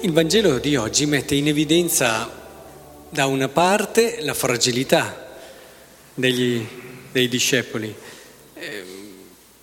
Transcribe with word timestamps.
Il 0.00 0.12
Vangelo 0.12 0.58
di 0.58 0.76
oggi 0.76 1.06
mette 1.06 1.34
in 1.34 1.48
evidenza 1.48 2.30
da 3.08 3.26
una 3.26 3.48
parte 3.48 4.18
la 4.20 4.32
fragilità 4.32 5.26
degli, 6.14 6.64
dei 7.10 7.26
discepoli, 7.26 7.92
eh, 8.54 8.84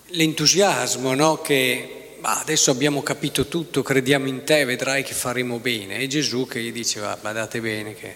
l'entusiasmo 0.08 1.14
no? 1.14 1.40
che 1.40 2.16
bah, 2.20 2.40
adesso 2.40 2.70
abbiamo 2.70 3.02
capito 3.02 3.46
tutto, 3.46 3.82
crediamo 3.82 4.28
in 4.28 4.44
te, 4.44 4.66
vedrai 4.66 5.02
che 5.04 5.14
faremo 5.14 5.58
bene. 5.58 6.00
E 6.00 6.06
Gesù 6.06 6.46
che 6.46 6.60
gli 6.60 6.70
dice 6.70 7.00
va, 7.00 7.16
badate 7.18 7.58
bene 7.62 7.94
che 7.94 8.14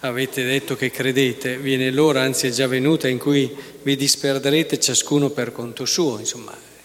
avete 0.00 0.44
detto 0.44 0.76
che 0.76 0.90
credete, 0.90 1.56
viene 1.56 1.90
l'ora, 1.90 2.20
anzi 2.20 2.48
è 2.48 2.50
già 2.50 2.66
venuta, 2.66 3.08
in 3.08 3.18
cui 3.18 3.50
vi 3.82 3.96
disperderete 3.96 4.78
ciascuno 4.78 5.30
per 5.30 5.52
conto 5.52 5.86
suo, 5.86 6.18
insomma. 6.18 6.76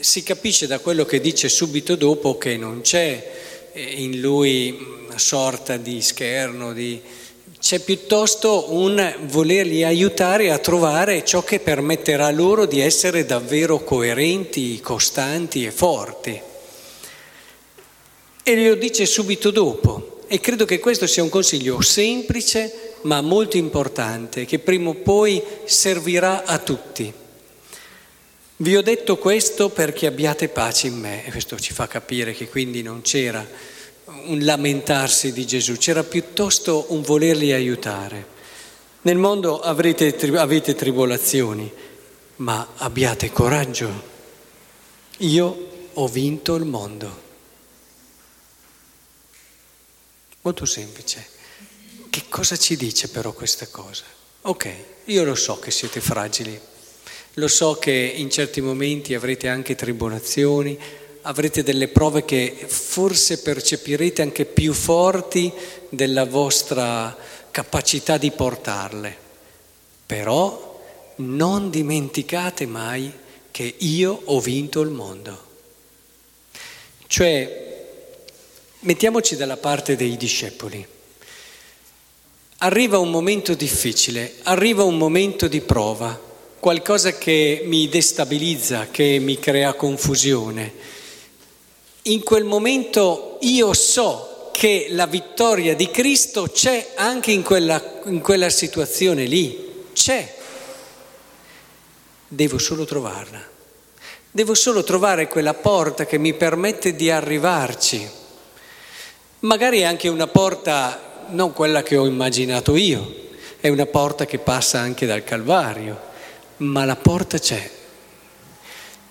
Si 0.00 0.22
capisce 0.22 0.66
da 0.66 0.78
quello 0.78 1.04
che 1.04 1.20
dice 1.20 1.50
subito 1.50 1.94
dopo 1.94 2.38
che 2.38 2.56
non 2.56 2.80
c'è 2.80 3.30
eh, 3.72 3.82
in 3.82 4.18
lui 4.18 4.74
una 5.06 5.18
sorta 5.18 5.76
di 5.76 6.00
scherno, 6.00 6.72
di... 6.72 6.98
c'è 7.60 7.80
piuttosto 7.80 8.72
un 8.72 9.14
volerli 9.26 9.84
aiutare 9.84 10.50
a 10.52 10.58
trovare 10.58 11.22
ciò 11.22 11.44
che 11.44 11.60
permetterà 11.60 12.30
loro 12.30 12.64
di 12.64 12.80
essere 12.80 13.26
davvero 13.26 13.84
coerenti, 13.84 14.80
costanti 14.80 15.66
e 15.66 15.70
forti. 15.70 16.40
E 18.42 18.56
glielo 18.56 18.76
dice 18.76 19.04
subito 19.04 19.50
dopo. 19.50 20.22
E 20.28 20.40
credo 20.40 20.64
che 20.64 20.78
questo 20.78 21.06
sia 21.06 21.22
un 21.22 21.28
consiglio 21.28 21.82
semplice 21.82 22.94
ma 23.02 23.20
molto 23.20 23.58
importante, 23.58 24.46
che 24.46 24.60
prima 24.60 24.88
o 24.88 24.94
poi 24.94 25.42
servirà 25.66 26.44
a 26.44 26.56
tutti. 26.58 27.19
Vi 28.60 28.76
ho 28.76 28.82
detto 28.82 29.16
questo 29.16 29.70
perché 29.70 30.06
abbiate 30.06 30.50
pace 30.50 30.86
in 30.86 30.98
me, 30.98 31.24
e 31.24 31.30
questo 31.30 31.58
ci 31.58 31.72
fa 31.72 31.86
capire 31.86 32.34
che 32.34 32.46
quindi 32.46 32.82
non 32.82 33.00
c'era 33.00 33.42
un 34.04 34.44
lamentarsi 34.44 35.32
di 35.32 35.46
Gesù, 35.46 35.78
c'era 35.78 36.04
piuttosto 36.04 36.84
un 36.88 37.00
volerli 37.00 37.52
aiutare. 37.52 38.26
Nel 39.00 39.16
mondo 39.16 39.60
avrete, 39.60 40.14
avete 40.36 40.74
tribolazioni, 40.74 41.72
ma 42.36 42.74
abbiate 42.76 43.32
coraggio. 43.32 44.02
Io 45.20 45.68
ho 45.94 46.06
vinto 46.08 46.54
il 46.56 46.66
mondo. 46.66 47.22
Molto 50.42 50.66
semplice. 50.66 51.26
Che 52.10 52.24
cosa 52.28 52.58
ci 52.58 52.76
dice 52.76 53.08
però 53.08 53.32
questa 53.32 53.66
cosa? 53.68 54.04
Ok, 54.42 54.70
io 55.06 55.24
lo 55.24 55.34
so 55.34 55.58
che 55.58 55.70
siete 55.70 56.02
fragili, 56.02 56.60
lo 57.34 57.48
so 57.48 57.74
che 57.74 57.92
in 57.92 58.30
certi 58.30 58.60
momenti 58.60 59.14
avrete 59.14 59.48
anche 59.48 59.74
tribolazioni, 59.74 60.78
avrete 61.22 61.62
delle 61.62 61.88
prove 61.88 62.24
che 62.24 62.64
forse 62.66 63.40
percepirete 63.40 64.22
anche 64.22 64.46
più 64.46 64.72
forti 64.72 65.52
della 65.88 66.24
vostra 66.24 67.16
capacità 67.50 68.16
di 68.16 68.30
portarle. 68.30 69.16
Però 70.06 70.80
non 71.16 71.70
dimenticate 71.70 72.66
mai 72.66 73.12
che 73.50 73.74
io 73.78 74.22
ho 74.24 74.40
vinto 74.40 74.80
il 74.80 74.90
mondo. 74.90 75.48
Cioè, 77.06 77.84
mettiamoci 78.80 79.36
dalla 79.36 79.56
parte 79.56 79.96
dei 79.96 80.16
discepoli. 80.16 80.86
Arriva 82.58 82.98
un 82.98 83.10
momento 83.10 83.54
difficile, 83.54 84.34
arriva 84.42 84.82
un 84.84 84.96
momento 84.96 85.48
di 85.48 85.60
prova 85.60 86.28
qualcosa 86.60 87.12
che 87.14 87.62
mi 87.64 87.88
destabilizza, 87.88 88.88
che 88.90 89.18
mi 89.18 89.38
crea 89.38 89.72
confusione. 89.72 90.72
In 92.02 92.22
quel 92.22 92.44
momento 92.44 93.38
io 93.40 93.72
so 93.72 94.50
che 94.52 94.88
la 94.90 95.06
vittoria 95.06 95.74
di 95.74 95.90
Cristo 95.90 96.48
c'è 96.52 96.92
anche 96.96 97.32
in 97.32 97.42
quella, 97.42 98.00
in 98.04 98.20
quella 98.20 98.50
situazione 98.50 99.24
lì, 99.24 99.86
c'è. 99.94 100.36
Devo 102.28 102.58
solo 102.58 102.84
trovarla. 102.84 103.42
Devo 104.30 104.54
solo 104.54 104.84
trovare 104.84 105.28
quella 105.28 105.54
porta 105.54 106.04
che 106.04 106.18
mi 106.18 106.34
permette 106.34 106.94
di 106.94 107.10
arrivarci. 107.10 108.08
Magari 109.40 109.80
è 109.80 109.84
anche 109.84 110.08
una 110.08 110.26
porta, 110.26 111.24
non 111.28 111.54
quella 111.54 111.82
che 111.82 111.96
ho 111.96 112.06
immaginato 112.06 112.76
io, 112.76 113.28
è 113.58 113.68
una 113.68 113.86
porta 113.86 114.26
che 114.26 114.38
passa 114.38 114.78
anche 114.78 115.06
dal 115.06 115.24
Calvario 115.24 116.08
ma 116.60 116.84
la 116.84 116.96
porta 116.96 117.38
c'è. 117.38 117.70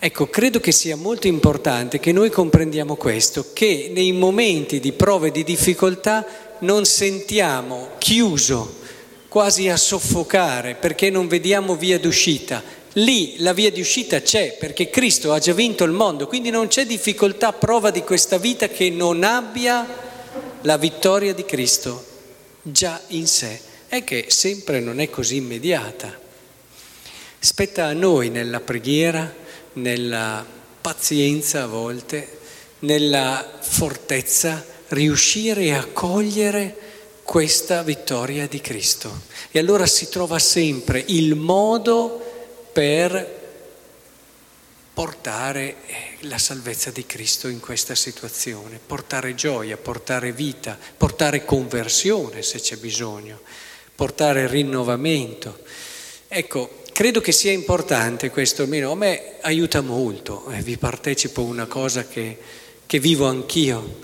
Ecco, 0.01 0.29
credo 0.29 0.59
che 0.59 0.71
sia 0.71 0.95
molto 0.95 1.27
importante 1.27 1.99
che 1.99 2.11
noi 2.11 2.29
comprendiamo 2.29 2.95
questo, 2.95 3.47
che 3.53 3.91
nei 3.93 4.13
momenti 4.13 4.79
di 4.79 4.93
prove 4.93 5.29
di 5.29 5.43
difficoltà 5.43 6.25
non 6.59 6.85
sentiamo 6.85 7.89
chiuso, 7.97 8.77
quasi 9.27 9.67
a 9.67 9.75
soffocare, 9.75 10.75
perché 10.75 11.09
non 11.09 11.27
vediamo 11.27 11.75
via 11.75 11.99
d'uscita. 11.99 12.63
Lì 12.93 13.35
la 13.39 13.53
via 13.53 13.71
di 13.71 13.81
uscita 13.81 14.21
c'è, 14.21 14.55
perché 14.57 14.89
Cristo 14.89 15.33
ha 15.33 15.39
già 15.39 15.53
vinto 15.53 15.83
il 15.83 15.91
mondo, 15.91 16.27
quindi 16.27 16.49
non 16.49 16.67
c'è 16.67 16.85
difficoltà, 16.85 17.51
prova 17.51 17.91
di 17.91 18.01
questa 18.01 18.37
vita 18.37 18.69
che 18.69 18.89
non 18.89 19.23
abbia 19.23 19.85
la 20.61 20.77
vittoria 20.77 21.33
di 21.33 21.43
Cristo 21.43 22.05
già 22.61 23.01
in 23.07 23.27
sé. 23.27 23.59
È 23.87 24.03
che 24.03 24.25
sempre 24.29 24.79
non 24.79 24.99
è 24.99 25.09
così 25.09 25.35
immediata. 25.35 26.27
Spetta 27.41 27.85
a 27.85 27.93
noi 27.93 28.29
nella 28.29 28.59
preghiera, 28.59 29.33
nella 29.73 30.45
pazienza 30.81 31.63
a 31.63 31.67
volte, 31.67 32.39
nella 32.79 33.59
fortezza, 33.61 34.65
riuscire 34.89 35.73
a 35.73 35.85
cogliere 35.85 36.75
questa 37.23 37.81
vittoria 37.81 38.45
di 38.45 38.59
Cristo. 38.59 39.21
E 39.51 39.59
allora 39.59 39.85
si 39.85 40.09
trova 40.09 40.37
sempre 40.37 41.01
il 41.07 41.35
modo 41.35 42.67
per 42.73 43.37
portare 44.93 45.77
la 46.21 46.37
salvezza 46.37 46.91
di 46.91 47.05
Cristo 47.05 47.47
in 47.47 47.61
questa 47.61 47.95
situazione, 47.95 48.81
portare 48.85 49.33
gioia, 49.33 49.77
portare 49.77 50.33
vita, 50.33 50.77
portare 50.97 51.45
conversione 51.45 52.41
se 52.41 52.59
c'è 52.59 52.75
bisogno, 52.75 53.39
portare 53.95 54.45
rinnovamento. 54.47 55.59
Ecco, 56.27 56.83
Credo 56.99 57.21
che 57.21 57.31
sia 57.31 57.53
importante 57.53 58.29
questo, 58.29 58.63
almeno 58.63 58.91
a 58.91 58.95
me 58.95 59.35
aiuta 59.39 59.79
molto, 59.79 60.49
eh, 60.51 60.61
vi 60.61 60.75
partecipo 60.75 61.41
una 61.43 61.65
cosa 61.65 62.05
che, 62.05 62.37
che 62.85 62.99
vivo 62.99 63.25
anch'io. 63.25 63.99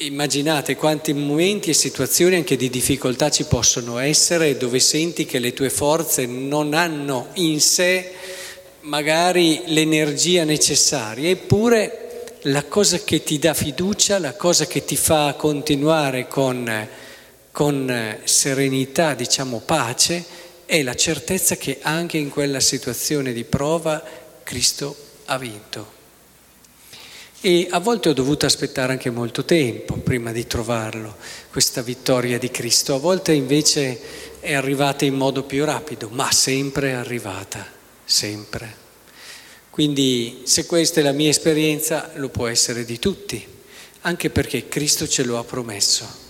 Immaginate 0.00 0.76
quanti 0.76 1.14
momenti 1.14 1.70
e 1.70 1.72
situazioni 1.72 2.34
anche 2.36 2.56
di 2.56 2.68
difficoltà 2.68 3.30
ci 3.30 3.44
possono 3.44 3.96
essere 3.96 4.58
dove 4.58 4.78
senti 4.78 5.24
che 5.24 5.38
le 5.38 5.54
tue 5.54 5.70
forze 5.70 6.26
non 6.26 6.74
hanno 6.74 7.28
in 7.36 7.62
sé 7.62 8.12
magari 8.80 9.62
l'energia 9.68 10.44
necessaria, 10.44 11.30
eppure 11.30 12.26
la 12.42 12.64
cosa 12.64 12.98
che 12.98 13.22
ti 13.22 13.38
dà 13.38 13.54
fiducia, 13.54 14.18
la 14.18 14.34
cosa 14.34 14.66
che 14.66 14.84
ti 14.84 14.96
fa 14.96 15.32
continuare 15.32 16.28
con, 16.28 16.88
con 17.50 18.18
serenità, 18.24 19.14
diciamo 19.14 19.62
pace, 19.64 20.42
è 20.66 20.82
la 20.82 20.94
certezza 20.94 21.56
che 21.56 21.78
anche 21.82 22.18
in 22.18 22.30
quella 22.30 22.60
situazione 22.60 23.32
di 23.32 23.44
prova 23.44 24.02
Cristo 24.42 24.96
ha 25.26 25.38
vinto. 25.38 26.02
E 27.40 27.68
a 27.70 27.78
volte 27.78 28.08
ho 28.08 28.14
dovuto 28.14 28.46
aspettare 28.46 28.92
anche 28.92 29.10
molto 29.10 29.44
tempo 29.44 29.96
prima 29.96 30.32
di 30.32 30.46
trovarlo, 30.46 31.16
questa 31.50 31.82
vittoria 31.82 32.38
di 32.38 32.50
Cristo. 32.50 32.94
A 32.94 32.98
volte 32.98 33.32
invece 33.32 34.00
è 34.40 34.54
arrivata 34.54 35.04
in 35.04 35.14
modo 35.14 35.42
più 35.42 35.64
rapido, 35.64 36.08
ma 36.10 36.32
sempre 36.32 36.90
è 36.90 36.92
arrivata, 36.92 37.66
sempre. 38.02 38.82
Quindi 39.68 40.42
se 40.44 40.64
questa 40.64 41.00
è 41.00 41.02
la 41.02 41.12
mia 41.12 41.28
esperienza, 41.28 42.12
lo 42.14 42.30
può 42.30 42.46
essere 42.46 42.84
di 42.86 42.98
tutti, 42.98 43.46
anche 44.02 44.30
perché 44.30 44.68
Cristo 44.68 45.06
ce 45.06 45.24
lo 45.24 45.36
ha 45.36 45.44
promesso. 45.44 46.23